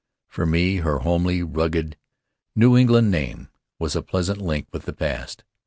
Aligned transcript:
For 0.27 0.47
me 0.47 0.77
her 0.77 0.97
homely, 0.97 1.43
rugged 1.43 1.95
New 2.55 2.75
England 2.75 3.11
name 3.11 3.49
was 3.77 3.95
a 3.95 4.01
pleasant 4.01 4.41
link 4.41 4.65
with 4.73 4.85
the 4.85 4.93
past. 4.93 5.43